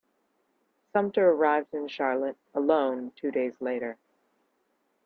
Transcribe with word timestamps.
Sumter 0.91 1.29
arrived 1.29 1.75
in 1.75 1.87
Charlotte, 1.87 2.39
alone, 2.55 3.11
two 3.17 3.29
days 3.29 3.61
later. 3.61 3.97